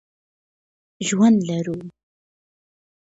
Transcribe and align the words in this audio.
ژوند 1.07 1.39
لرو. 1.47 1.77